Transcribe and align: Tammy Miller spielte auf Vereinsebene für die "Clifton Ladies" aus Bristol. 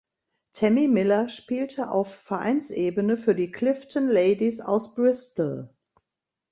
Tammy 0.53 0.87
Miller 0.87 1.29
spielte 1.29 1.91
auf 1.91 2.15
Vereinsebene 2.21 3.17
für 3.17 3.35
die 3.35 3.51
"Clifton 3.51 4.07
Ladies" 4.09 4.59
aus 4.59 4.95
Bristol. 4.95 5.69